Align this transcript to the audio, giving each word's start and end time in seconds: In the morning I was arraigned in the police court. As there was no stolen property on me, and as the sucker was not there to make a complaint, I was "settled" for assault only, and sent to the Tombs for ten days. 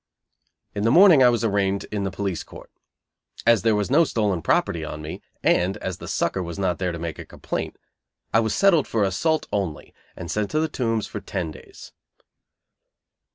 In 0.73 0.83
the 0.83 0.89
morning 0.89 1.21
I 1.21 1.29
was 1.29 1.43
arraigned 1.43 1.83
in 1.91 2.05
the 2.05 2.09
police 2.09 2.41
court. 2.41 2.71
As 3.45 3.61
there 3.61 3.75
was 3.75 3.91
no 3.91 4.03
stolen 4.03 4.41
property 4.41 4.83
on 4.83 4.99
me, 4.99 5.21
and 5.43 5.77
as 5.77 5.99
the 5.99 6.07
sucker 6.07 6.41
was 6.41 6.57
not 6.57 6.79
there 6.79 6.91
to 6.91 6.97
make 6.97 7.19
a 7.19 7.23
complaint, 7.23 7.77
I 8.33 8.39
was 8.39 8.55
"settled" 8.55 8.87
for 8.87 9.03
assault 9.03 9.45
only, 9.53 9.93
and 10.15 10.31
sent 10.31 10.49
to 10.49 10.59
the 10.59 10.67
Tombs 10.67 11.05
for 11.05 11.19
ten 11.21 11.51
days. 11.51 11.91